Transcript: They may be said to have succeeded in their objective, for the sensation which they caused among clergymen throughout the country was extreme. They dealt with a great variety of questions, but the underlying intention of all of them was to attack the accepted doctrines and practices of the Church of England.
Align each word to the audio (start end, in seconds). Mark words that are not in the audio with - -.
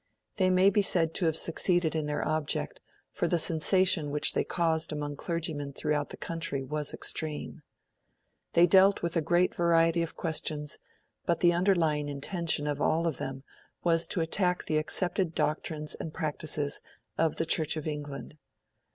They 0.37 0.49
may 0.49 0.71
be 0.71 0.81
said 0.81 1.13
to 1.13 1.25
have 1.27 1.35
succeeded 1.35 1.93
in 1.93 2.07
their 2.07 2.23
objective, 2.23 2.83
for 3.11 3.27
the 3.27 3.37
sensation 3.37 4.09
which 4.09 4.33
they 4.33 4.43
caused 4.43 4.91
among 4.91 5.15
clergymen 5.15 5.73
throughout 5.73 6.09
the 6.09 6.17
country 6.17 6.63
was 6.63 6.91
extreme. 6.91 7.61
They 8.53 8.65
dealt 8.65 9.03
with 9.03 9.15
a 9.15 9.21
great 9.21 9.53
variety 9.53 10.01
of 10.01 10.15
questions, 10.15 10.79
but 11.27 11.41
the 11.41 11.53
underlying 11.53 12.09
intention 12.09 12.65
of 12.65 12.81
all 12.81 13.05
of 13.05 13.17
them 13.17 13.43
was 13.83 14.07
to 14.07 14.21
attack 14.21 14.65
the 14.65 14.79
accepted 14.79 15.35
doctrines 15.35 15.93
and 15.93 16.11
practices 16.11 16.81
of 17.15 17.35
the 17.35 17.45
Church 17.45 17.77
of 17.77 17.85
England. 17.85 18.39